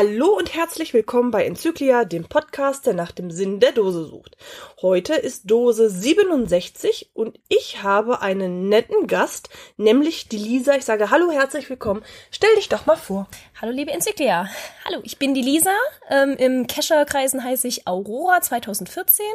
[0.00, 4.38] Hallo und herzlich willkommen bei Enzyklia, dem Podcast, der nach dem Sinn der Dose sucht.
[4.80, 10.76] Heute ist Dose 67 und ich habe einen netten Gast, nämlich die Lisa.
[10.76, 12.02] Ich sage Hallo, herzlich willkommen.
[12.30, 13.28] Stell dich doch mal vor.
[13.60, 14.48] Hallo liebe Enzyklia.
[14.86, 15.74] Hallo, ich bin die Lisa.
[16.08, 19.26] Ähm, Im Kescher-Kreisen heiße ich Aurora 2014.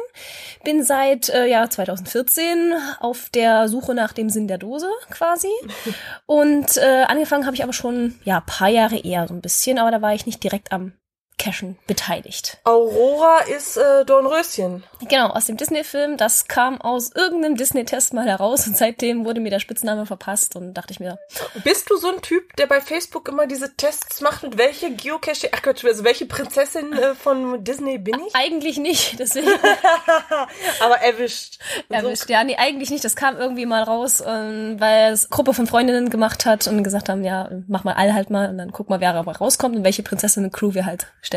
[0.64, 5.52] Bin seit äh, ja 2014 auf der Suche nach dem Sinn der Dose quasi.
[6.26, 9.92] Und äh, angefangen habe ich aber schon ja paar Jahre eher so ein bisschen, aber
[9.92, 10.95] da war ich nicht direkt am
[11.38, 12.58] Cashen beteiligt.
[12.64, 14.84] Aurora ist äh, Dornröschen.
[15.08, 16.16] Genau, aus dem Disney-Film.
[16.16, 20.74] Das kam aus irgendeinem Disney-Test mal heraus und seitdem wurde mir der Spitzname verpasst und
[20.74, 21.18] dachte ich mir.
[21.62, 25.50] Bist du so ein Typ, der bei Facebook immer diese Tests macht mit welche Geocache,
[25.52, 28.34] ach Gott, also welche Prinzessin äh, von Disney bin ich?
[28.34, 29.48] Eigentlich nicht, deswegen.
[30.80, 31.58] Aber erwischt.
[31.90, 32.32] erwischt, so.
[32.32, 33.04] ja, nee, eigentlich nicht.
[33.04, 37.08] Das kam irgendwie mal raus, ähm, weil es Gruppe von Freundinnen gemacht hat und gesagt
[37.08, 39.84] haben, ja, mach mal all halt mal und dann guck mal, wer aber rauskommt und
[39.84, 41.35] welche Prinzessinnen-Crew wir halt stellen.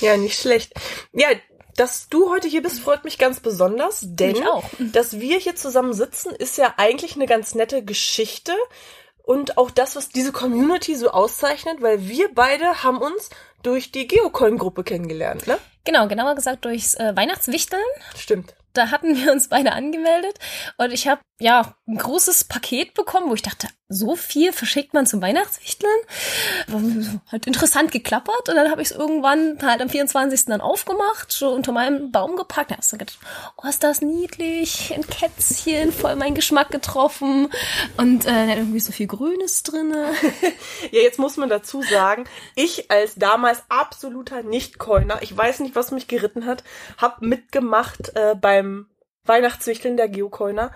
[0.00, 0.72] Ja, nicht schlecht.
[1.12, 1.28] Ja,
[1.76, 4.36] dass du heute hier bist, freut mich ganz besonders, denn
[4.78, 8.52] dass wir hier zusammen sitzen, ist ja eigentlich eine ganz nette Geschichte
[9.22, 13.30] und auch das, was diese Community so auszeichnet, weil wir beide haben uns
[13.62, 15.58] durch die Geocoin-Gruppe kennengelernt, ne?
[15.84, 17.82] Genau, genauer gesagt durchs äh, Weihnachtswichteln.
[18.16, 20.38] Stimmt da hatten wir uns beide angemeldet
[20.78, 25.06] und ich habe ja ein großes Paket bekommen, wo ich dachte, so viel verschickt man
[25.06, 25.90] zum Weihnachtswichteln.
[27.26, 30.44] Hat interessant geklappert und dann habe ich es irgendwann halt am 24.
[30.44, 32.70] dann aufgemacht, so unter meinem Baum gepackt.
[32.70, 33.18] Da hast du gedacht,
[33.56, 37.48] oh, ist das niedlich, ein Kätzchen, voll meinen Geschmack getroffen
[37.96, 40.12] und äh, irgendwie so viel Grünes drinne.
[40.92, 45.90] ja, jetzt muss man dazu sagen, ich als damals absoluter Nicht-Coiner, ich weiß nicht, was
[45.90, 46.62] mich geritten hat,
[46.98, 48.86] habe mitgemacht äh, beim
[49.30, 50.72] Weihnachtswichteln der Geocoiner.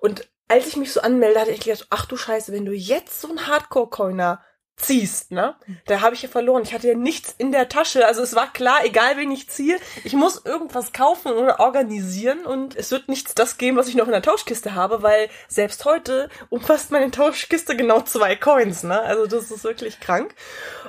[0.00, 3.20] Und als ich mich so anmelde, hatte ich gedacht, ach du Scheiße, wenn du jetzt
[3.20, 4.42] so ein Hardcore-Coiner
[4.78, 5.54] ziehst, ne?
[5.86, 6.62] Da habe ich ja verloren.
[6.62, 8.06] Ich hatte ja nichts in der Tasche.
[8.06, 12.76] Also es war klar, egal wen ich ziehe, ich muss irgendwas kaufen oder organisieren und
[12.76, 16.28] es wird nichts das geben, was ich noch in der Tauschkiste habe, weil selbst heute
[16.48, 19.00] umfasst meine Tauschkiste genau zwei Coins, ne?
[19.00, 20.34] Also das ist wirklich krank.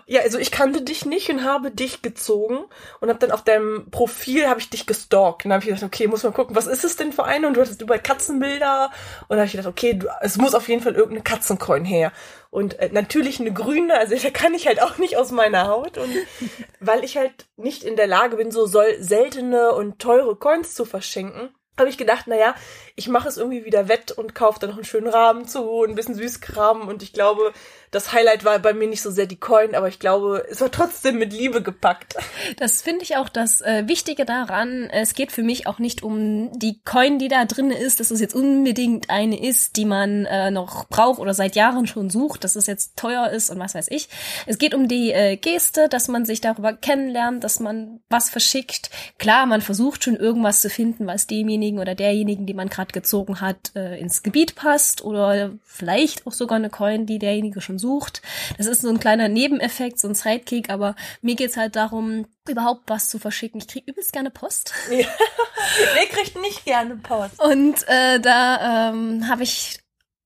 [0.05, 2.59] Ja, also ich kannte dich nicht und habe dich gezogen
[2.99, 6.07] und habe dann auf deinem Profil habe ich dich gestalkt und habe ich gedacht, okay,
[6.07, 7.47] muss mal gucken, was ist es denn für eine?
[7.47, 8.91] Und du hattest überall Katzenbilder
[9.27, 12.11] und habe ich gedacht, okay, du, es muss auf jeden Fall irgendeine Katzencoin her.
[12.51, 15.97] Und äh, natürlich eine grüne, also da kann ich halt auch nicht aus meiner Haut.
[15.97, 16.09] Und
[16.79, 20.85] weil ich halt nicht in der Lage bin, so soll seltene und teure Coins zu
[20.85, 22.55] verschenken, habe ich gedacht, naja,
[22.95, 25.95] ich mache es irgendwie wieder wett und kaufe da noch einen schönen Rahmen zu ein
[25.95, 26.87] bisschen Süßkram.
[26.87, 27.53] Und ich glaube,
[27.91, 30.69] das Highlight war bei mir nicht so sehr die Coin, aber ich glaube, es war
[30.69, 32.15] trotzdem mit Liebe gepackt.
[32.57, 34.89] Das finde ich auch das äh, Wichtige daran.
[34.91, 38.19] Es geht für mich auch nicht um die Coin, die da drin ist, dass es
[38.19, 42.55] jetzt unbedingt eine ist, die man äh, noch braucht oder seit Jahren schon sucht, dass
[42.55, 44.09] es jetzt teuer ist und was weiß ich.
[44.45, 48.89] Es geht um die äh, Geste, dass man sich darüber kennenlernt, dass man was verschickt.
[49.17, 53.41] Klar, man versucht schon irgendwas zu finden, was demjenigen oder derjenigen, die man gerade gezogen
[53.41, 58.23] hat, äh, ins Gebiet passt oder vielleicht auch sogar eine Coin, die derjenige schon sucht.
[58.57, 62.83] Das ist so ein kleiner Nebeneffekt, so ein Sidekick, aber mir geht's halt darum, überhaupt
[62.87, 63.61] was zu verschicken.
[63.61, 64.73] Ich krieg übelst gerne Post.
[64.89, 65.05] Ja.
[65.93, 67.39] Wer kriegt nicht gerne Post?
[67.43, 69.79] Und äh, da ähm, habe ich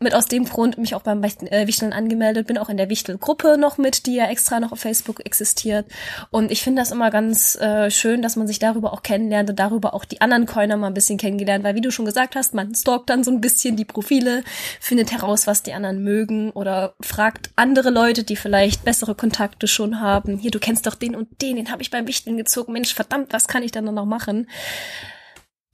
[0.03, 3.57] mit aus dem Grund mich auch beim äh, Wichteln angemeldet, bin auch in der Wichtelgruppe
[3.57, 5.85] noch mit, die ja extra noch auf Facebook existiert.
[6.29, 9.57] Und ich finde das immer ganz äh, schön, dass man sich darüber auch kennenlernt und
[9.57, 12.53] darüber auch die anderen Coiner mal ein bisschen kennengelernt, weil wie du schon gesagt hast,
[12.53, 14.43] man stalkt dann so ein bisschen die Profile,
[14.79, 19.99] findet heraus, was die anderen mögen oder fragt andere Leute, die vielleicht bessere Kontakte schon
[19.99, 20.37] haben.
[20.37, 22.73] Hier, du kennst doch den und den, den habe ich beim Wichteln gezogen.
[22.73, 24.49] Mensch, verdammt, was kann ich dann noch machen?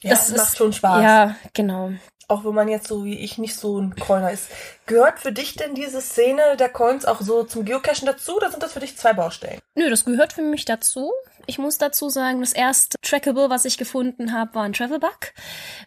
[0.01, 1.03] Ja, das, das macht schon Spaß.
[1.03, 1.91] Ja, genau
[2.29, 4.50] auch wenn man jetzt so wie ich nicht so ein Coiner ist.
[4.85, 8.64] Gehört für dich denn diese Szene der Coins auch so zum Geocachen dazu oder sind
[8.64, 9.59] das für dich zwei Baustellen?
[9.76, 11.11] Nö, das gehört für mich dazu.
[11.47, 15.34] Ich muss dazu sagen, das erste Trackable, was ich gefunden habe, war ein Travelbug.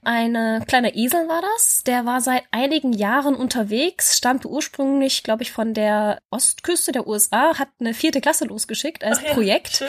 [0.04, 1.84] Ein äh, kleiner Esel war das.
[1.84, 7.56] Der war seit einigen Jahren unterwegs, stammte ursprünglich, glaube ich, von der Ostküste der USA,
[7.58, 9.76] hat eine vierte Klasse losgeschickt als ja, Projekt.
[9.76, 9.86] Schön.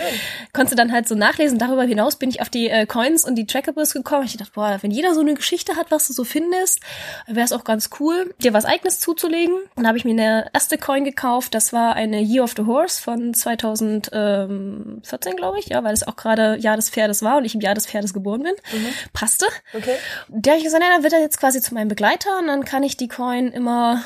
[0.53, 1.57] Konnte dann halt so nachlesen.
[1.57, 4.25] Darüber hinaus bin ich auf die äh, Coins und die Trackables gekommen.
[4.25, 6.81] Ich dachte, boah, wenn jeder so eine Geschichte hat, was du so findest,
[7.25, 9.55] wäre es auch ganz cool, dir was eigenes zuzulegen.
[9.75, 11.55] Dann habe ich mir eine erste Coin gekauft.
[11.55, 16.07] Das war eine Year of the Horse von 2014, glaube ich ich, ja, weil es
[16.07, 18.53] auch gerade Jahr des Pferdes war und ich im Jahr des Pferdes geboren bin.
[18.71, 18.93] Mhm.
[19.13, 19.45] Passte.
[19.73, 19.95] Okay.
[20.27, 22.65] Der habe ich gesagt, ja, dann wird er jetzt quasi zu meinem Begleiter und dann
[22.65, 24.03] kann ich die Coin immer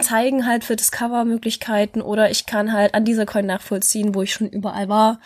[0.00, 4.48] zeigen halt für Discover-Möglichkeiten oder ich kann halt an dieser Coin nachvollziehen, wo ich schon
[4.48, 5.20] überall war.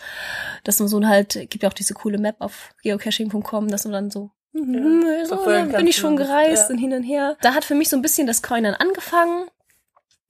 [0.63, 4.11] Dass man so halt, gibt ja auch diese coole Map auf geocaching.com, dass man dann
[4.11, 6.73] so ja, mhm, so, dann bin ich schon gereist ja.
[6.73, 7.37] und hin und her.
[7.41, 9.47] Da hat für mich so ein bisschen das Coin dann angefangen.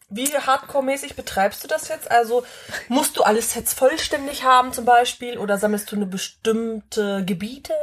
[0.10, 2.10] Wie hardcore-mäßig betreibst du das jetzt?
[2.10, 2.44] Also
[2.88, 7.74] musst du alle Sets vollständig haben zum Beispiel oder sammelst du eine bestimmte Gebiete?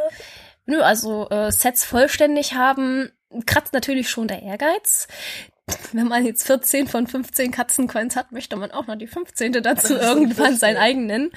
[0.66, 3.10] Nö, also äh, Sets vollständig haben
[3.46, 5.08] kratzt natürlich schon der Ehrgeiz.
[5.92, 9.52] Wenn man jetzt 14 von 15 Katzencoins hat, möchte man auch noch die 15.
[9.62, 11.32] dazu irgendwann sein eigenen.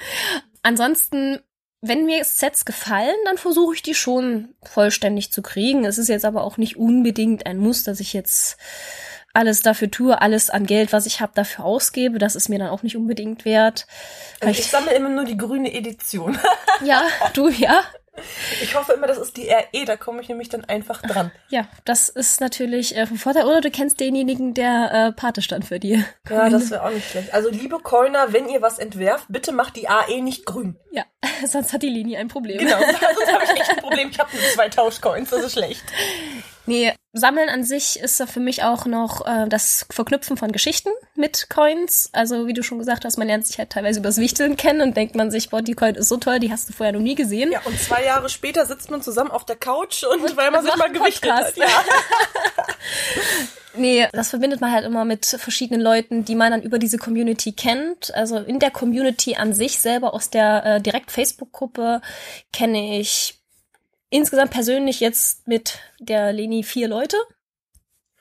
[0.62, 1.40] Ansonsten
[1.80, 5.84] wenn mir Sets gefallen, dann versuche ich die schon vollständig zu kriegen.
[5.84, 8.56] Es ist jetzt aber auch nicht unbedingt ein Muss, dass ich jetzt
[9.32, 12.18] alles dafür tue, alles an Geld, was ich habe, dafür ausgebe.
[12.18, 13.86] Das ist mir dann auch nicht unbedingt wert.
[14.40, 16.36] Also ich, ich sammle immer nur die grüne Edition.
[16.84, 17.02] ja,
[17.34, 17.84] du ja.
[18.62, 21.30] Ich hoffe immer, das ist die RE, da komme ich nämlich dann einfach dran.
[21.48, 23.44] Ja, das ist natürlich äh, von Vorteil.
[23.46, 26.04] Oder du kennst denjenigen, der äh, Pate stand für dir.
[26.28, 27.32] Ja, das wäre auch nicht schlecht.
[27.34, 30.76] Also liebe Coiner, wenn ihr was entwerft, bitte macht die AE nicht grün.
[30.90, 31.04] Ja,
[31.46, 32.58] sonst hat die Linie ein Problem.
[32.58, 34.10] Genau, sonst habe ich echt ein Problem.
[34.10, 35.84] Ich habe nur zwei Tauschcoins, das ist schlecht.
[36.68, 41.48] Nee, Sammeln an sich ist für mich auch noch äh, das Verknüpfen von Geschichten mit
[41.48, 42.10] Coins.
[42.12, 44.94] Also wie du schon gesagt hast, man lernt sich halt teilweise übers Wichteln kennen und
[44.94, 47.14] denkt man sich, boah, die Coin ist so toll, die hast du vorher noch nie
[47.14, 47.50] gesehen.
[47.52, 50.62] Ja, und zwei Jahre später sitzt man zusammen auf der Couch und, und weil man
[50.62, 51.56] sich mal gewichtet hat.
[51.56, 51.66] Ja.
[53.74, 57.52] Nee, das verbindet man halt immer mit verschiedenen Leuten, die man dann über diese Community
[57.52, 58.12] kennt.
[58.14, 62.00] Also in der Community an sich selber aus der äh, direkt Facebook-Gruppe
[62.52, 63.37] kenne ich
[64.10, 67.16] insgesamt persönlich jetzt mit der Leni vier Leute.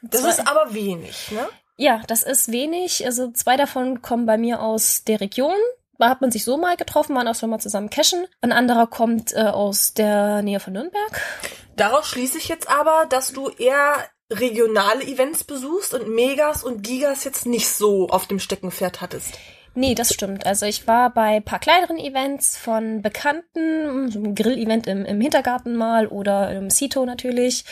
[0.01, 0.29] Das zwei.
[0.29, 1.47] ist aber wenig, ne?
[1.77, 3.05] Ja, das ist wenig.
[3.05, 5.55] Also zwei davon kommen bei mir aus der Region.
[5.99, 8.27] Da hat man sich so mal getroffen, waren auch schon mal zusammen cashen.
[8.41, 11.21] Ein anderer kommt äh, aus der Nähe von Nürnberg.
[11.75, 13.95] Daraus schließe ich jetzt aber, dass du eher
[14.31, 19.37] regionale Events besuchst und Megas und Gigas jetzt nicht so auf dem Steckenpferd hattest.
[19.77, 20.47] Nee, das stimmt.
[20.47, 25.75] Also ich war bei paar kleineren Events von Bekannten, so ein Grill-Event im, im Hintergarten
[25.75, 27.63] mal oder im Sito natürlich.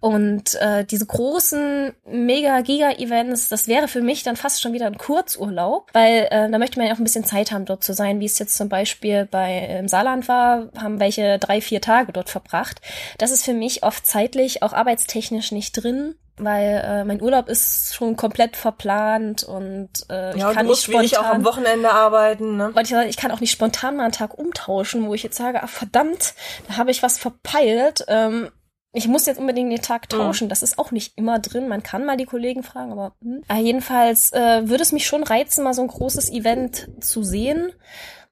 [0.00, 5.88] Und äh, diese großen Mega-Giga-Events, das wäre für mich dann fast schon wieder ein Kurzurlaub,
[5.94, 8.26] weil äh, da möchte man ja auch ein bisschen Zeit haben, dort zu sein, wie
[8.26, 12.82] es jetzt zum Beispiel bei im Saarland war, haben welche drei, vier Tage dort verbracht.
[13.16, 17.94] Das ist für mich oft zeitlich, auch arbeitstechnisch nicht drin weil äh, mein Urlaub ist
[17.94, 21.90] schon komplett verplant und äh, ich ja, kann du musst nicht spontan auch am Wochenende
[21.90, 22.70] arbeiten, ne?
[22.74, 25.62] Weil ich, ich kann auch nicht spontan mal einen Tag umtauschen, wo ich jetzt sage,
[25.62, 26.34] ah verdammt,
[26.68, 28.04] da habe ich was verpeilt.
[28.08, 28.50] Ähm,
[28.92, 30.16] ich muss jetzt unbedingt den Tag mhm.
[30.16, 30.44] tauschen.
[30.46, 30.48] Mhm.
[30.48, 31.68] Das ist auch nicht immer drin.
[31.68, 33.42] Man kann mal die Kollegen fragen, aber hm.
[33.48, 37.72] äh, jedenfalls äh, würde es mich schon reizen, mal so ein großes Event zu sehen,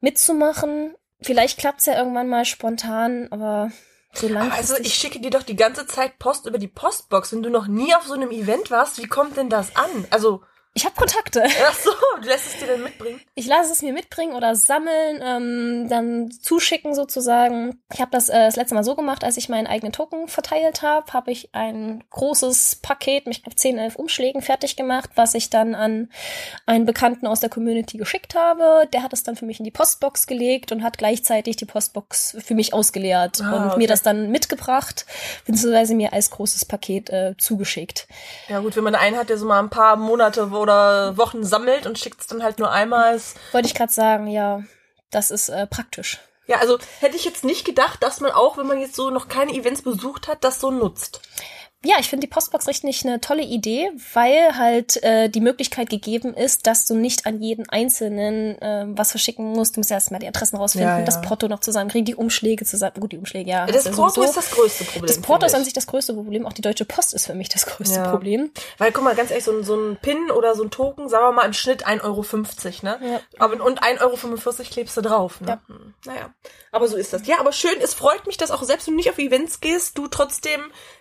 [0.00, 0.94] mitzumachen.
[1.20, 3.70] Vielleicht klappt's ja irgendwann mal spontan, aber
[4.14, 7.32] so also ich schicke dir doch die ganze Zeit Post über die Postbox.
[7.32, 10.06] Wenn du noch nie auf so einem Event warst, wie kommt denn das an?
[10.10, 10.42] Also
[10.76, 11.44] ich habe Kontakte.
[11.68, 11.90] Ach so,
[12.20, 13.20] du lässt es dir dann mitbringen?
[13.34, 17.80] Ich lasse es mir mitbringen oder sammeln, ähm, dann zuschicken sozusagen.
[17.92, 20.82] Ich habe das äh, das letzte Mal so gemacht, als ich meinen eigenen Token verteilt
[20.82, 25.76] habe, habe ich ein großes Paket mit 10, 11 Umschlägen fertig gemacht, was ich dann
[25.76, 26.10] an
[26.66, 28.88] einen Bekannten aus der Community geschickt habe.
[28.92, 32.36] Der hat es dann für mich in die Postbox gelegt und hat gleichzeitig die Postbox
[32.44, 33.78] für mich ausgeleert ah, und okay.
[33.78, 35.06] mir das dann mitgebracht,
[35.46, 38.08] beziehungsweise mir als großes Paket äh, zugeschickt.
[38.48, 41.44] Ja gut, wenn man einen hat, der so mal ein paar Monate wo oder Wochen
[41.44, 43.20] sammelt und schickt es dann halt nur einmal.
[43.52, 44.62] Wollte ich gerade sagen, ja,
[45.10, 46.18] das ist äh, praktisch.
[46.46, 49.28] Ja, also hätte ich jetzt nicht gedacht, dass man auch, wenn man jetzt so noch
[49.28, 51.20] keine Events besucht hat, das so nutzt
[51.84, 56.34] ja, ich finde die Postbox richtig eine tolle Idee, weil halt äh, die Möglichkeit gegeben
[56.34, 59.76] ist, dass du nicht an jeden Einzelnen äh, was verschicken musst.
[59.76, 61.04] Du musst erstmal die Adressen rausfinden, ja, ja.
[61.04, 62.94] das Porto noch zusammenkriegen, die Umschläge zusammen.
[63.00, 63.66] Gut, die Umschläge, ja.
[63.66, 65.06] Das Porto ist das größte Problem.
[65.06, 66.46] Das Porto ist an sich das größte Problem.
[66.46, 68.10] Auch die Deutsche Post ist für mich das größte ja.
[68.10, 68.50] Problem.
[68.78, 71.26] Weil, guck mal, ganz ehrlich, so ein, so ein Pin oder so ein Token, sagen
[71.26, 72.24] wir mal im Schnitt 1,50 Euro,
[72.82, 72.98] ne?
[73.12, 73.20] Ja.
[73.38, 75.48] Aber, und 1,45 Euro klebst du drauf, ne?
[75.48, 75.60] Ja.
[75.66, 75.94] Hm.
[76.06, 76.34] Naja.
[76.72, 77.26] Aber so ist das.
[77.26, 79.96] Ja, aber schön, es freut mich, dass auch selbst wenn du nicht auf Events gehst,
[79.98, 80.60] du trotzdem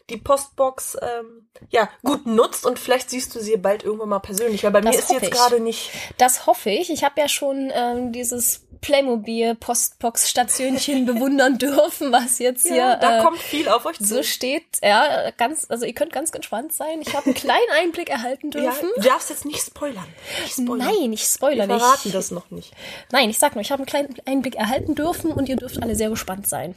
[0.10, 4.64] die Postbox ähm, ja gut nutzt und vielleicht siehst du sie bald irgendwann mal persönlich,
[4.64, 5.92] weil bei das mir ist sie jetzt gerade nicht.
[6.18, 6.90] Das hoffe ich.
[6.90, 12.96] Ich habe ja schon ähm, dieses Playmobil Postbox Stationchen bewundern dürfen, was jetzt ja, hier
[12.98, 14.06] da äh, kommt viel auf euch zu.
[14.06, 14.66] so steht.
[14.84, 17.02] Ja, ganz also ihr könnt ganz gespannt sein.
[17.02, 18.90] Ich habe einen kleinen Einblick erhalten dürfen.
[18.90, 20.06] Ja, du darfst jetzt nicht spoilern.
[20.42, 20.88] Nicht spoilern.
[21.00, 21.76] Nein, ich spoilere nicht.
[21.76, 22.74] Wir verraten das noch nicht.
[23.12, 25.96] Nein, ich sag nur, ich habe einen kleinen Einblick erhalten dürfen und ihr dürft alle
[25.96, 26.76] sehr gespannt sein.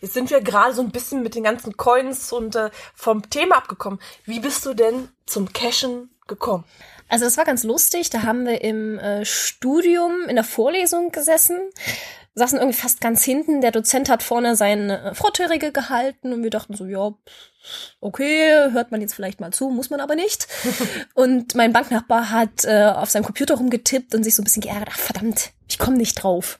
[0.00, 3.56] Jetzt sind wir gerade so ein bisschen mit den ganzen Coins und äh, vom Thema
[3.56, 4.00] abgekommen.
[4.24, 6.64] Wie bist du denn zum Cashen gekommen?
[7.08, 8.10] Also das war ganz lustig.
[8.10, 11.58] Da haben wir im äh, Studium in der Vorlesung gesessen,
[12.34, 13.60] saßen irgendwie fast ganz hinten.
[13.60, 17.12] Der Dozent hat vorne seine äh, Vorträge gehalten und wir dachten so, ja,
[18.00, 20.48] okay, hört man jetzt vielleicht mal zu, muss man aber nicht.
[21.14, 24.90] und mein Banknachbar hat äh, auf seinem Computer rumgetippt und sich so ein bisschen geärgert.
[24.92, 26.58] Ach verdammt, ich komme nicht drauf.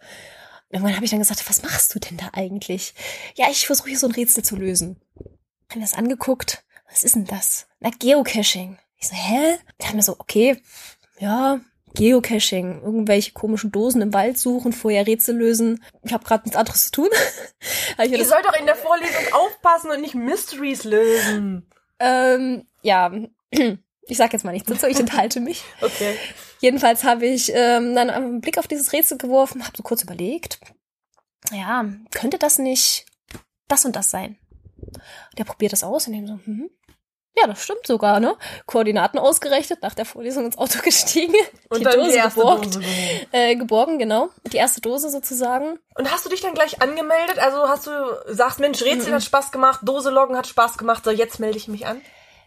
[0.74, 2.94] Irgendwann habe ich dann gesagt, was machst du denn da eigentlich?
[3.36, 5.00] Ja, ich versuche hier so ein Rätsel zu lösen.
[5.70, 6.64] Haben das angeguckt.
[6.90, 7.68] Was ist denn das?
[7.78, 8.76] Na, Geocaching.
[8.96, 9.56] Ich so, hä?
[9.78, 10.60] Ich habe mir so, okay,
[11.20, 11.60] ja,
[11.94, 15.84] Geocaching, irgendwelche komischen Dosen im Wald suchen, vorher Rätsel lösen.
[16.02, 17.08] Ich habe gerade nichts anderes zu tun.
[18.04, 21.70] Ihr sollt doch in der Vorlesung aufpassen und nicht Mysteries lösen.
[22.00, 23.12] Ähm, ja,
[24.08, 25.62] ich sag jetzt mal nichts dazu, ich enthalte mich.
[25.80, 26.16] Okay.
[26.60, 30.60] Jedenfalls habe ich ähm, dann einen Blick auf dieses Rätsel geworfen, habe so kurz überlegt,
[31.52, 33.04] ja, könnte das nicht
[33.68, 34.38] das und das sein?
[35.36, 36.70] Der probiert das aus und dem so, hm,
[37.36, 38.36] ja, das stimmt sogar, ne?
[38.66, 41.34] Koordinaten ausgerechnet, nach der Vorlesung ins Auto gestiegen,
[41.68, 42.84] Und die Dose die geborgt, Dose
[43.32, 44.30] äh, geborgen, genau.
[44.52, 45.78] Die erste Dose sozusagen.
[45.96, 47.38] Und hast du dich dann gleich angemeldet?
[47.40, 47.90] Also hast du
[48.28, 49.16] sagst, Mensch, Rätsel Mhm.
[49.16, 52.00] hat Spaß gemacht, Dose loggen hat Spaß gemacht, so jetzt melde ich mich an.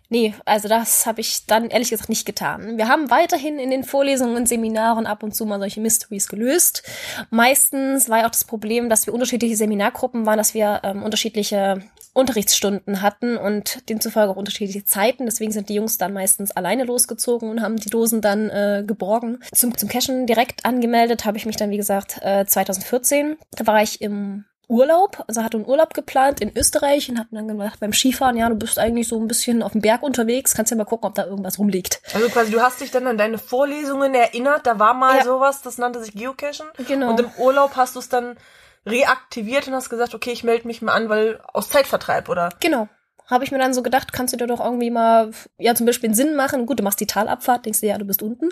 [0.09, 2.77] Nee, also das habe ich dann ehrlich gesagt nicht getan.
[2.77, 6.83] Wir haben weiterhin in den Vorlesungen und Seminaren ab und zu mal solche Mysteries gelöst.
[7.29, 11.83] Meistens war ja auch das Problem, dass wir unterschiedliche Seminargruppen waren, dass wir ähm, unterschiedliche
[12.13, 15.25] Unterrichtsstunden hatten und demzufolge auch unterschiedliche Zeiten.
[15.25, 19.39] Deswegen sind die Jungs dann meistens alleine losgezogen und haben die Dosen dann äh, geborgen.
[19.53, 23.37] Zum, zum Cashen direkt angemeldet habe ich mich dann, wie gesagt, äh, 2014.
[23.51, 27.47] Da war ich im Urlaub, also hatte einen Urlaub geplant in Österreich und hatten dann
[27.47, 30.71] gedacht, beim Skifahren, ja, du bist eigentlich so ein bisschen auf dem Berg unterwegs, kannst
[30.71, 32.01] ja mal gucken, ob da irgendwas rumliegt.
[32.13, 35.23] Also quasi, du hast dich dann an deine Vorlesungen erinnert, da war mal Ja.
[35.23, 36.67] sowas, das nannte sich Geocachen.
[36.87, 37.11] Genau.
[37.11, 38.37] Und im Urlaub hast du es dann
[38.85, 42.49] reaktiviert und hast gesagt, okay, ich melde mich mal an, weil aus Zeitvertreib, oder?
[42.59, 42.87] Genau.
[43.29, 46.07] Habe ich mir dann so gedacht, kannst du dir doch irgendwie mal, ja, zum Beispiel
[46.07, 46.65] einen Sinn machen.
[46.65, 48.49] Gut, du machst die Talabfahrt, denkst dir, ja, du bist unten.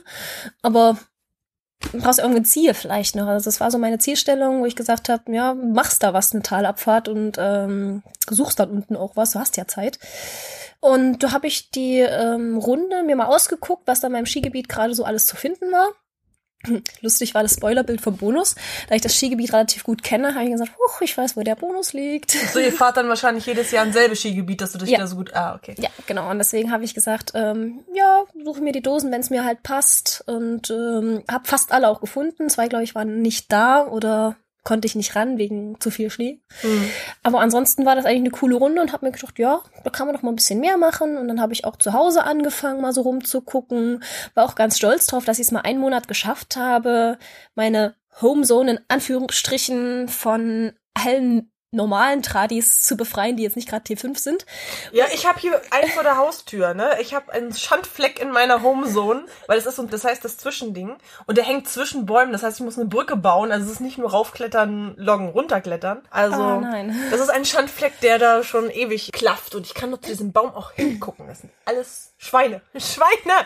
[0.62, 0.98] Aber
[1.94, 3.27] brauchst irgendwie ein Ziel vielleicht noch.
[3.27, 6.44] Also das war so meine Zielstellung, wo ich gesagt habe, ja, machst da was, eine
[6.44, 10.00] Talabfahrt und ähm, suchst dann unten auch was, du hast ja Zeit.
[10.80, 14.70] Und da habe ich die ähm, Runde mir mal ausgeguckt, was da in meinem Skigebiet
[14.70, 15.89] gerade so alles zu finden war.
[17.01, 18.55] Lustig war das Spoilerbild vom Bonus.
[18.89, 21.55] Da ich das Skigebiet relativ gut kenne, habe ich gesagt, huch, ich weiß, wo der
[21.55, 22.31] Bonus liegt.
[22.31, 25.00] So, ihr fahrt dann wahrscheinlich jedes Jahr ein selbe Skigebiet, dass du dich Ja.
[25.00, 25.34] da so gut.
[25.34, 25.75] Ah, okay.
[25.77, 26.29] Ja, genau.
[26.29, 29.63] Und deswegen habe ich gesagt, ähm, ja, suche mir die Dosen, wenn es mir halt
[29.63, 30.24] passt.
[30.27, 32.50] Und ähm, habe fast alle auch gefunden.
[32.50, 36.41] Zwei, glaube ich, waren nicht da oder konnte ich nicht ran wegen zu viel Schnee.
[36.62, 36.89] Hm.
[37.24, 40.07] Aber ansonsten war das eigentlich eine coole Runde und habe mir gedacht, ja, da kann
[40.07, 41.15] man doch mal ein bisschen mehr machen.
[41.17, 44.03] Und dann habe ich auch zu Hause angefangen, mal so rumzugucken.
[44.34, 47.17] War auch ganz stolz drauf, dass ich es mal einen Monat geschafft habe,
[47.53, 54.17] meine Homezone in Anführungsstrichen von allen normalen Tradis zu befreien, die jetzt nicht gerade T5
[54.17, 54.45] sind.
[54.91, 56.98] Ja, ich habe hier einen vor der Haustür, ne?
[57.01, 60.95] Ich habe einen Schandfleck in meiner Homezone, weil das ist so, das heißt das Zwischending
[61.25, 63.81] und der hängt zwischen Bäumen, das heißt, ich muss eine Brücke bauen, also es ist
[63.81, 66.01] nicht nur raufklettern, loggen, runterklettern.
[66.10, 66.95] Also Oh nein.
[67.12, 70.31] das ist ein Schandfleck, der da schon ewig klafft und ich kann nur zu diesem
[70.31, 71.27] Baum auch hingucken.
[71.27, 72.62] Das sind alles Schweine.
[72.77, 73.45] Schweine!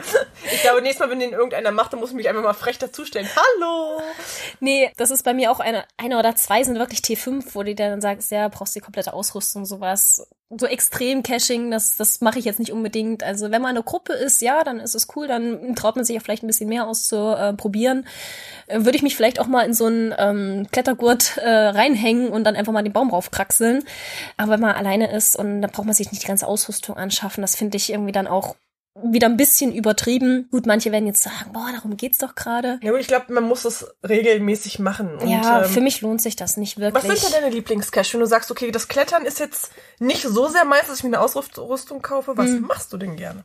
[0.51, 2.77] Ich glaube, nächstes Mal, wenn den irgendeiner macht, dann muss ich mich einfach mal frech
[2.77, 3.27] dazustellen.
[3.35, 4.01] Hallo!
[4.59, 7.75] Nee, das ist bei mir auch eine, eine oder zwei sind wirklich T5, wo die
[7.75, 10.27] dann sagst, ja, brauchst die komplette Ausrüstung, sowas.
[10.49, 13.23] So extrem Caching, das, das mache ich jetzt nicht unbedingt.
[13.23, 16.17] Also wenn man eine Gruppe ist, ja, dann ist es cool, dann traut man sich
[16.17, 18.07] auch vielleicht ein bisschen mehr auszuprobieren.
[18.67, 22.43] Äh, Würde ich mich vielleicht auch mal in so einen ähm, Klettergurt äh, reinhängen und
[22.45, 23.83] dann einfach mal den Baum raufkraxeln.
[24.37, 27.41] Aber wenn man alleine ist und dann braucht man sich nicht die ganze Ausrüstung anschaffen,
[27.41, 28.55] das finde ich irgendwie dann auch
[29.03, 30.47] wieder ein bisschen übertrieben.
[30.51, 32.79] Gut, manche werden jetzt sagen, boah, darum geht's doch gerade.
[32.81, 35.15] Ja, aber ich glaube, man muss das regelmäßig machen.
[35.17, 37.19] Und, Ja, ähm, für mich lohnt sich das nicht Was wirklich.
[37.21, 38.13] sind denn deine Lieblingscache?
[38.13, 41.09] Wenn du sagst, okay, das Klettern ist jetzt nicht so sehr meins, dass ich mir
[41.09, 42.61] eine Ausrüstung kaufe, was Hm.
[42.61, 43.43] machst du denn gerne?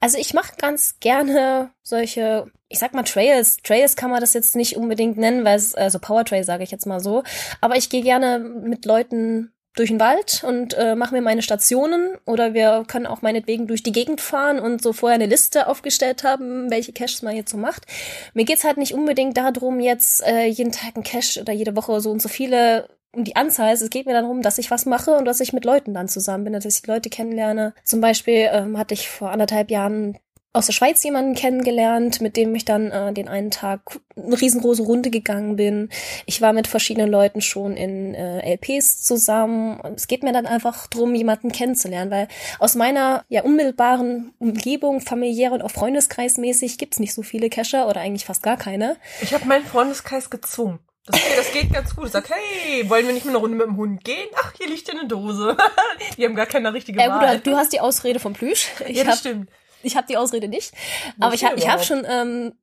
[0.00, 3.56] Also ich mache ganz gerne solche, ich sag mal Trails.
[3.64, 6.70] Trails kann man das jetzt nicht unbedingt nennen, weil es, also Power Trail sage ich
[6.70, 7.22] jetzt mal so.
[7.60, 12.16] Aber ich gehe gerne mit Leuten durch den Wald und äh, mache mir meine Stationen
[12.26, 16.24] oder wir können auch meinetwegen durch die Gegend fahren und so vorher eine Liste aufgestellt
[16.24, 17.86] haben, welche Caches man jetzt so macht.
[18.34, 22.00] Mir geht's halt nicht unbedingt darum, jetzt äh, jeden Tag ein Cache oder jede Woche
[22.00, 23.72] so und so viele um die Anzahl.
[23.72, 26.44] Es geht mir darum, dass ich was mache und dass ich mit Leuten dann zusammen
[26.44, 27.74] bin, dass ich Leute kennenlerne.
[27.84, 30.18] Zum Beispiel ähm, hatte ich vor anderthalb Jahren
[30.54, 33.80] aus der Schweiz jemanden kennengelernt, mit dem ich dann äh, den einen Tag
[34.16, 35.90] eine riesengroße Runde gegangen bin.
[36.26, 39.80] Ich war mit verschiedenen Leuten schon in äh, LPs zusammen.
[39.94, 42.28] Es geht mir dann einfach drum, jemanden kennenzulernen, weil
[42.58, 48.00] aus meiner ja unmittelbaren Umgebung, familiär und auch freundeskreismäßig, gibt's nicht so viele Cacher oder
[48.00, 48.96] eigentlich fast gar keine.
[49.20, 50.78] Ich habe meinen Freundeskreis gezwungen.
[51.06, 52.06] Das geht, das geht ganz gut.
[52.06, 54.28] Ich sag, hey, wollen wir nicht mal eine Runde mit dem Hund gehen?
[54.36, 55.56] Ach, hier liegt ja eine Dose.
[56.18, 57.36] Die haben gar keine richtige Äh, Wahl.
[57.36, 58.68] gut, du hast die Ausrede vom Plüsch.
[58.86, 59.50] Ich ja, das hab, stimmt.
[59.82, 60.72] Ich habe die Ausrede nicht.
[61.20, 62.54] Aber ich habe ich hab schon, ähm,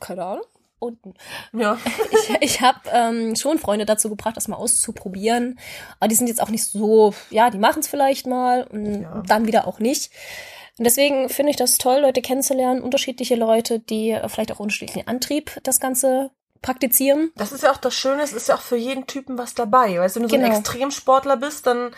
[0.00, 0.44] keine Ahnung,
[0.78, 1.14] unten.
[1.52, 1.78] Ja.
[2.10, 5.58] ich, ich habe ähm, schon Freunde dazu gebracht, das mal auszuprobieren.
[6.00, 9.22] Aber die sind jetzt auch nicht so, ja, die machen es vielleicht mal und Ja.
[9.26, 10.10] dann wieder auch nicht.
[10.78, 15.60] Und deswegen finde ich das toll, Leute kennenzulernen, unterschiedliche Leute, die vielleicht auch unterschiedlichen Antrieb
[15.64, 16.30] das Ganze
[16.62, 17.30] praktizieren.
[17.36, 19.98] Das ist ja auch das Schöne, es ist ja auch für jeden Typen was dabei.
[19.98, 20.48] Weißt du, wenn du so Genau.
[20.50, 21.90] ein Extremsportler bist, dann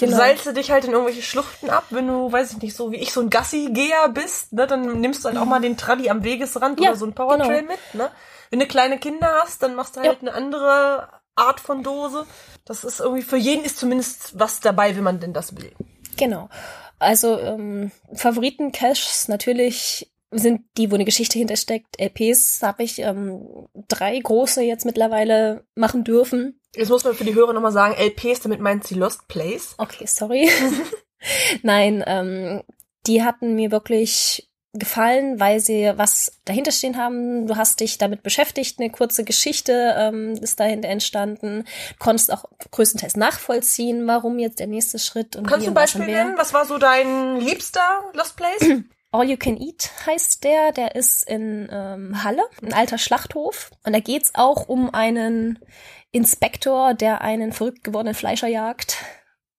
[0.00, 0.18] Genau.
[0.44, 3.12] Du dich halt in irgendwelche Schluchten ab, wenn du, weiß ich nicht, so wie ich
[3.12, 6.80] so ein Gassi-Geher bist, ne, dann nimmst du halt auch mal den Tralli am Wegesrand
[6.80, 7.72] ja, oder so ein Powertrail genau.
[7.72, 8.10] mit, ne?
[8.48, 10.28] Wenn du kleine Kinder hast, dann machst du halt ja.
[10.28, 12.26] eine andere Art von Dose.
[12.64, 15.72] Das ist irgendwie, für jeden ist zumindest was dabei, wenn man denn das will.
[16.16, 16.48] Genau.
[16.98, 22.00] Also ähm, Favoriten-Caches natürlich sind die, wo eine Geschichte hintersteckt.
[22.00, 26.59] LPs habe ich ähm, drei große jetzt mittlerweile machen dürfen.
[26.74, 29.74] Jetzt muss man für die Hörer nochmal sagen, LPs, damit meint sie Lost Place.
[29.78, 30.48] Okay, sorry.
[31.62, 32.62] Nein, ähm,
[33.06, 37.46] die hatten mir wirklich gefallen, weil sie was dahinter stehen haben.
[37.48, 41.64] Du hast dich damit beschäftigt, eine kurze Geschichte ähm, ist dahinter entstanden.
[41.64, 46.06] Du konntest auch größtenteils nachvollziehen, warum jetzt der nächste Schritt und Kannst du ein Beispiel
[46.06, 46.34] nennen?
[46.36, 48.60] Was war so dein liebster Lost Place?
[49.12, 53.72] All You Can Eat heißt der, der ist in ähm, Halle, ein alter Schlachthof.
[53.84, 55.58] Und da geht's auch um einen
[56.12, 58.96] Inspektor, der einen verrückt gewordenen Fleischer jagt.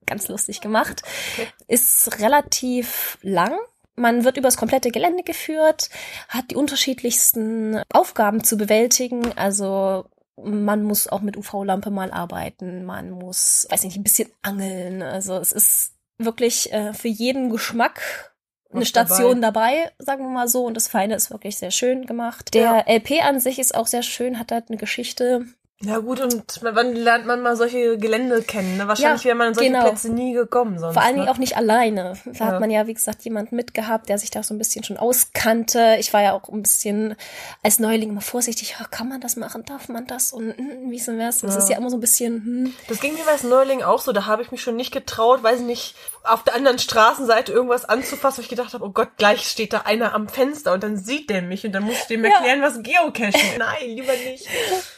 [0.05, 1.03] Ganz lustig gemacht.
[1.33, 1.47] Okay.
[1.67, 3.57] Ist relativ lang.
[3.95, 5.89] Man wird übers komplette Gelände geführt,
[6.27, 9.37] hat die unterschiedlichsten Aufgaben zu bewältigen.
[9.37, 10.05] Also
[10.41, 15.01] man muss auch mit UV-Lampe mal arbeiten, man muss, weiß nicht, ein bisschen angeln.
[15.01, 18.31] Also es ist wirklich äh, für jeden Geschmack
[18.73, 19.75] eine Station dabei.
[19.75, 19.91] dabei.
[19.99, 20.65] sagen wir mal so.
[20.65, 22.53] Und das Feine ist wirklich sehr schön gemacht.
[22.53, 22.95] Der ja.
[22.95, 25.45] LP an sich ist auch sehr schön, hat halt eine Geschichte.
[25.83, 28.77] Ja gut, und wann lernt man mal solche Gelände kennen?
[28.77, 28.87] Ne?
[28.87, 29.83] Wahrscheinlich ja, wäre man in solche genau.
[29.83, 30.93] Plätze nie gekommen sonst.
[30.93, 31.31] Vor allen Dingen ne?
[31.31, 32.13] auch nicht alleine.
[32.25, 32.45] Da ja.
[32.45, 35.97] hat man ja, wie gesagt, jemanden mitgehabt, der sich da so ein bisschen schon auskannte.
[35.99, 37.15] Ich war ja auch ein bisschen
[37.63, 40.97] als Neuling immer vorsichtig, oh, kann man das machen, darf man das und hm, wie
[40.97, 41.39] ist denn das?
[41.39, 41.59] Das ja.
[41.59, 42.45] ist ja immer so ein bisschen...
[42.45, 42.73] Hm.
[42.87, 45.61] Das ging mir als Neuling auch so, da habe ich mich schon nicht getraut, weiß
[45.61, 49.47] ich nicht, auf der anderen Straßenseite irgendwas anzufassen, wo ich gedacht habe, oh Gott, gleich
[49.47, 52.23] steht da einer am Fenster und dann sieht der mich und dann muss ich dem
[52.23, 52.67] erklären, ja.
[52.67, 53.57] was Geocachen.
[53.57, 54.47] Nein, lieber nicht.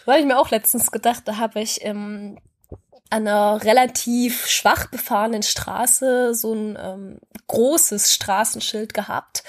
[0.05, 2.39] Weil ich mir auch letztens gedacht, da habe ich ähm,
[3.09, 9.43] an einer relativ schwach befahrenen Straße so ein ähm, großes Straßenschild gehabt,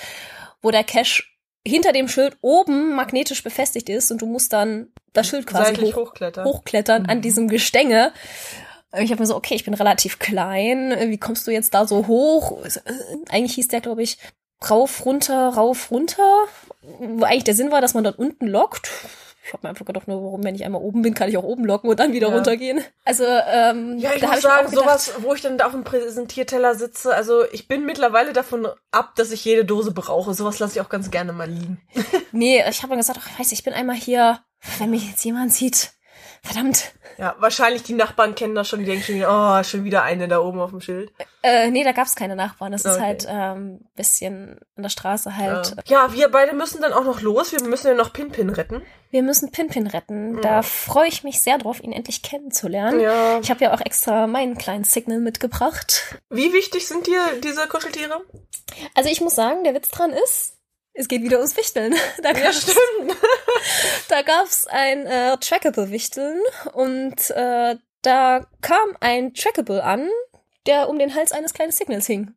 [0.62, 1.24] wo der Cache
[1.66, 5.96] hinter dem Schild oben magnetisch befestigt ist und du musst dann das Schild quasi hoch,
[5.96, 7.10] hochklettern, hochklettern mhm.
[7.10, 8.12] an diesem Gestänge.
[8.98, 12.07] Ich habe mir so, okay, ich bin relativ klein, wie kommst du jetzt da so
[12.07, 12.59] hoch?
[13.28, 14.18] Eigentlich hieß der, glaube ich,
[14.70, 16.44] rauf, runter, rauf, runter.
[16.98, 18.90] Wo eigentlich der Sinn war, dass man dort unten lockt.
[19.46, 21.44] Ich habe mir einfach gedacht, nur warum, wenn ich einmal oben bin, kann ich auch
[21.44, 22.35] oben locken und dann wieder ja.
[22.35, 22.83] runtergehen.
[23.04, 25.85] Also, ähm, ja, ich da muss sagen, ich sowas, wo ich dann da auf dem
[25.85, 30.33] Präsentierteller sitze, also ich bin mittlerweile davon ab, dass ich jede Dose brauche.
[30.33, 31.78] Sowas lasse ich auch ganz gerne mal liegen.
[32.33, 34.40] nee, ich habe mir gesagt, ach, ich weiß, ich bin einmal hier,
[34.78, 35.92] wenn mich jetzt jemand sieht,
[36.44, 36.92] Verdammt.
[37.16, 40.40] Ja, wahrscheinlich die Nachbarn kennen das schon, die denken schon, oh, schon wieder eine da
[40.40, 41.11] oben auf dem Schild.
[41.42, 42.72] Äh, nee, da gab's keine Nachbarn.
[42.72, 42.94] Das okay.
[42.94, 45.74] ist halt ähm, bisschen an der Straße halt.
[45.87, 46.07] Ja.
[46.07, 46.12] ja.
[46.12, 47.52] wir beide müssen dann auch noch los.
[47.52, 48.83] Wir müssen ja noch Pinpin retten.
[49.11, 50.35] Wir müssen Pinpin retten.
[50.35, 50.40] Ja.
[50.40, 53.00] Da freue ich mich sehr drauf, ihn endlich kennenzulernen.
[53.00, 53.38] Ja.
[53.40, 56.18] Ich habe ja auch extra meinen kleinen Signal mitgebracht.
[56.28, 58.20] Wie wichtig sind dir diese Kuscheltiere?
[58.94, 60.53] Also ich muss sagen, der Witz dran ist,
[60.94, 61.94] es geht wieder ums Wichteln.
[62.22, 62.78] Da ja, stimmt.
[64.09, 66.40] da gab's ein äh, Trackable-Wichteln
[66.72, 70.09] und äh, da kam ein Trackable an,
[70.66, 72.35] der um den Hals eines kleinen Signals hing.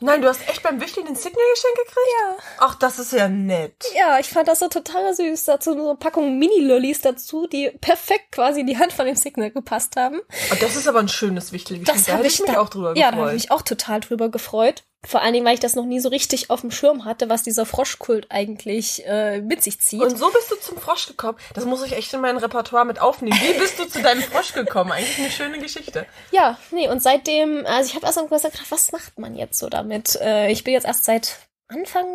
[0.00, 2.06] Nein, du hast echt beim Wichteln den Signal-Geschenk gekriegt?
[2.18, 2.36] Ja.
[2.58, 3.84] Ach, das ist ja nett.
[3.94, 5.44] Ja, ich fand das so total süß.
[5.44, 9.50] Dazu so eine Packung Mini-Lollis dazu, die perfekt quasi in die Hand von dem Signal
[9.50, 10.20] gepasst haben.
[10.50, 11.96] Oh, das ist aber ein schönes Wichtelgeschenk.
[11.96, 13.02] Das da habe ich mich da, auch drüber gefreut.
[13.02, 14.82] Ja, da habe ich mich auch total drüber gefreut.
[15.02, 17.42] Vor allen Dingen, weil ich das noch nie so richtig auf dem Schirm hatte, was
[17.42, 20.02] dieser Froschkult eigentlich äh, mit sich zieht.
[20.02, 21.38] Und so bist du zum Frosch gekommen.
[21.54, 23.38] Das muss ich echt in mein Repertoire mit aufnehmen.
[23.40, 24.92] Wie bist du zu deinem Frosch gekommen?
[24.92, 26.06] Eigentlich eine schöne Geschichte.
[26.32, 29.70] Ja, nee, und seitdem, also ich habe erst mal gesagt, was macht man jetzt so
[29.70, 30.16] damit?
[30.16, 31.38] Äh, ich bin jetzt erst seit
[31.70, 32.06] Anfang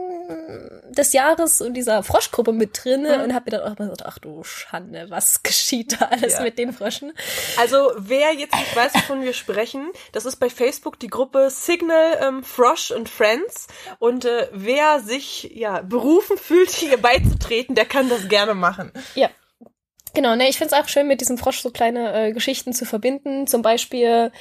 [0.90, 3.24] des Jahres in dieser Froschgruppe mit drin mhm.
[3.24, 6.42] und habe mir dann auch mal gesagt, ach du Schande, was geschieht da alles ja.
[6.42, 7.14] mit den Fröschen?
[7.58, 12.18] Also wer jetzt nicht weiß, wovon wir sprechen, das ist bei Facebook die Gruppe Signal
[12.22, 13.68] ähm, Frosch and Friends
[14.00, 18.92] und äh, wer sich ja berufen fühlt, hier beizutreten, der kann das gerne machen.
[19.16, 19.30] Ja,
[20.16, 23.48] Genau, ne, ich find's auch schön, mit diesem Frosch so kleine äh, Geschichten zu verbinden.
[23.48, 24.32] Zum Beispiel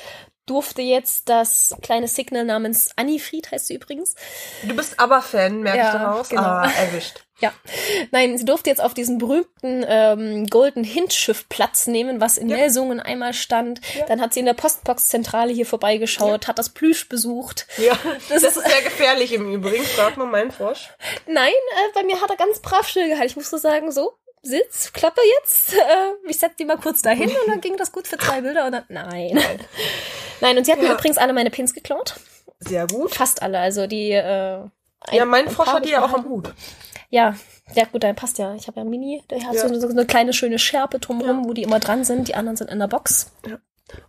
[0.47, 4.15] durfte jetzt das kleine Signal namens Annifried, heißt sie übrigens.
[4.63, 6.29] Du bist aber Fan, merke ja, ich daraus.
[6.29, 6.43] Genau.
[6.43, 7.25] Ah, erwischt.
[7.41, 7.53] ja.
[8.11, 12.57] Nein, sie durfte jetzt auf diesem berühmten ähm, Golden Hint-Schiff Platz nehmen, was in ja.
[12.57, 13.81] Melsungen einmal stand.
[13.97, 14.07] Ja.
[14.07, 16.49] Dann hat sie in der Postbox-Zentrale hier vorbeigeschaut, ja.
[16.49, 17.67] hat das Plüsch besucht.
[17.79, 19.85] Ja, das, das ist sehr gefährlich im Übrigen.
[19.85, 20.91] Frag mal meinen Frosch.
[21.27, 23.31] Nein, äh, bei mir hat er ganz brav still gehalten.
[23.31, 24.13] Ich muss so sagen, so,
[24.45, 25.75] Sitz, Klappe jetzt.
[25.85, 28.67] Äh, ich setze die mal kurz dahin und dann ging das gut für zwei Bilder
[28.67, 29.33] und dann, nein.
[29.35, 29.61] Nein,
[30.41, 30.89] nein und sie hat ja.
[30.89, 32.15] mir übrigens alle meine Pins geklaut.
[32.61, 33.15] Sehr gut.
[33.15, 34.61] Fast alle, also die, äh,
[35.07, 36.53] ein, Ja, mein Frosch hat die ja auch am Hut.
[37.11, 37.35] Ja,
[37.75, 38.55] ja gut, dann passt ja.
[38.55, 39.69] Ich habe ja Mini, der hat ja.
[39.69, 41.49] so, so, eine kleine schöne Schärpe drumherum, ja.
[41.49, 42.29] wo die immer dran sind.
[42.29, 43.33] Die anderen sind in der Box.
[43.47, 43.59] Ja.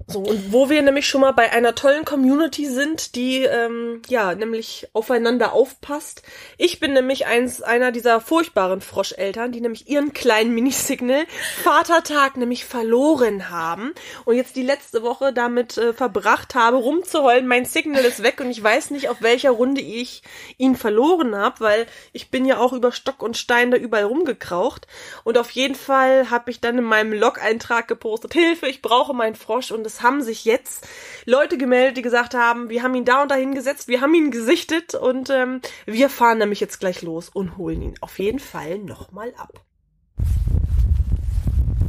[0.08, 4.34] So, und wo wir nämlich schon mal bei einer tollen Community sind, die ähm, ja
[4.34, 6.22] nämlich aufeinander aufpasst.
[6.58, 11.26] Ich bin nämlich eins einer dieser furchtbaren Froscheltern, die nämlich ihren kleinen Minisignal
[11.64, 17.66] Vatertag nämlich verloren haben und jetzt die letzte Woche damit äh, verbracht habe, rumzuheulen, mein
[17.66, 20.22] Signal ist weg und ich weiß nicht, auf welcher Runde ich
[20.58, 24.88] ihn verloren habe, weil ich bin ja auch über Stock und Stein da überall rumgekraucht.
[25.24, 29.36] Und auf jeden Fall habe ich dann in meinem Log-Eintrag gepostet, Hilfe, ich brauche meinen
[29.36, 30.88] Frosch und es haben sich jetzt
[31.26, 34.32] Leute gemeldet, die gesagt haben, wir haben ihn da und dahin gesetzt, wir haben ihn
[34.32, 38.78] gesichtet und ähm, wir fahren nämlich jetzt gleich los und holen ihn auf jeden Fall
[38.80, 39.62] nochmal ab.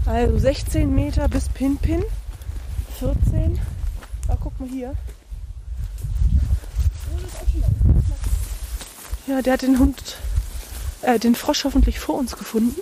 [0.07, 2.05] Also 16 Meter bis Pin-Pin,
[3.01, 3.59] 14.
[4.29, 4.95] Ah, guck mal hier.
[9.27, 10.17] Ja, der hat den Hund,
[11.03, 12.81] äh, den Frosch hoffentlich vor uns gefunden.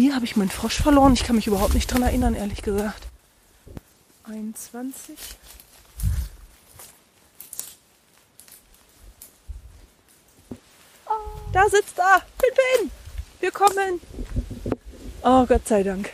[0.00, 1.12] Hier habe ich meinen Frosch verloren.
[1.12, 3.06] Ich kann mich überhaupt nicht dran erinnern, ehrlich gesagt.
[4.24, 5.14] 21.
[11.52, 12.22] Da sitzt er.
[12.38, 12.90] Pin, Pin.
[13.40, 14.00] Wir kommen.
[15.22, 16.10] Oh, Gott sei Dank.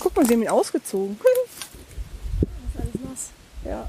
[0.00, 1.18] Guck mal, sie haben ihn ausgezogen.
[2.74, 3.30] Was alles los?
[3.64, 3.88] Ja.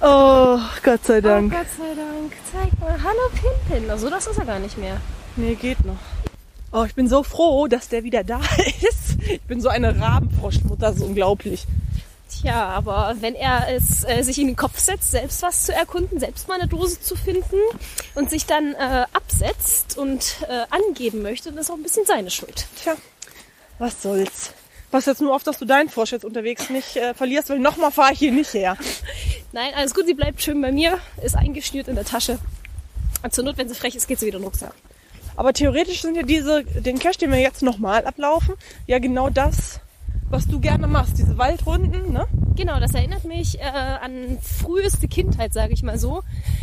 [0.00, 1.52] Oh, Gott sei Oh Dank.
[1.52, 2.32] Gott sei Dank.
[2.50, 3.00] Zeig mal.
[3.00, 3.88] Hallo Pimpin.
[3.88, 5.00] Also das ist er gar nicht mehr.
[5.36, 5.96] Nee, geht noch.
[6.72, 9.22] Oh, ich bin so froh, dass der wieder da ist.
[9.28, 11.66] Ich bin so eine Rabenfroschmutter, das ist unglaublich.
[12.28, 16.18] Tja, aber wenn er es äh, sich in den Kopf setzt, selbst was zu erkunden,
[16.18, 17.58] selbst mal eine Dose zu finden
[18.14, 22.30] und sich dann äh, absetzt und äh, angeben möchte, dann ist auch ein bisschen seine
[22.30, 22.66] Schuld.
[22.82, 22.96] Tja,
[23.78, 24.52] was soll's.
[24.90, 27.90] Pass jetzt nur auf, dass du deinen Frosch jetzt unterwegs nicht äh, verlierst, weil nochmal
[27.90, 28.76] fahre ich hier nicht her.
[29.52, 32.38] Nein, alles gut, sie bleibt schön bei mir, ist eingeschnürt in der Tasche.
[33.22, 34.74] Und zur Not, wenn sie frech ist, geht sie wieder in den Rucksack.
[35.36, 38.54] Aber theoretisch sind ja diese, den Cache, den wir jetzt nochmal ablaufen,
[38.86, 39.80] ja genau das,
[40.30, 41.18] was du gerne machst.
[41.18, 42.26] Diese Waldrunden, ne?
[42.56, 46.22] Genau, das erinnert mich äh, an früheste Kindheit, sage ich mal so.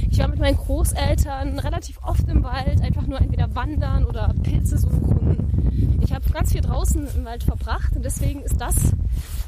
[0.09, 4.77] Ich war mit meinen Großeltern relativ oft im Wald, einfach nur entweder wandern oder Pilze
[4.77, 5.99] suchen.
[6.03, 8.75] Ich habe ganz viel draußen im Wald verbracht und deswegen ist das,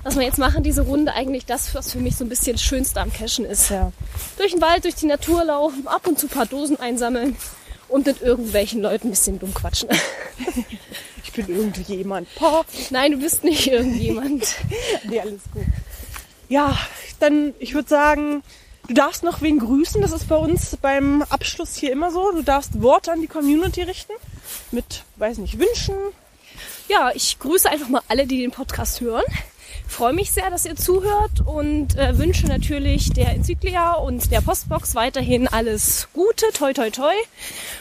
[0.04, 3.02] was wir jetzt machen, diese Runde, eigentlich das, was für mich so ein bisschen Schönste
[3.02, 3.70] am Cashen ist.
[3.70, 3.92] Ja.
[4.38, 7.36] Durch den Wald, durch die Natur laufen, ab und zu ein paar Dosen einsammeln
[7.91, 9.89] und mit irgendwelchen Leuten ein bisschen dumm quatschen.
[11.23, 12.27] Ich bin irgendwie jemand.
[12.36, 12.65] Boah.
[12.89, 14.54] Nein, du bist nicht irgendjemand.
[15.06, 15.63] Nee, alles gut.
[16.49, 16.77] Ja,
[17.21, 18.43] dann, ich würde sagen,
[18.89, 20.01] du darfst noch wen grüßen.
[20.01, 22.34] Das ist bei uns beim Abschluss hier immer so.
[22.34, 24.12] Du darfst Worte an die Community richten.
[24.71, 25.95] Mit, weiß nicht, Wünschen.
[26.89, 29.23] Ja, ich grüße einfach mal alle, die den Podcast hören.
[29.88, 34.96] Freue mich sehr, dass ihr zuhört und äh, wünsche natürlich der Enzyklia und der Postbox
[34.96, 37.14] weiterhin alles Gute, toi toi toi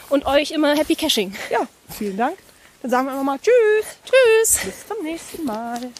[0.09, 1.33] und euch immer Happy Caching.
[1.49, 2.37] Ja, vielen Dank.
[2.81, 3.85] Dann sagen wir einfach mal Tschüss.
[4.03, 4.65] Tschüss!
[4.65, 5.91] Bis zum nächsten Mal.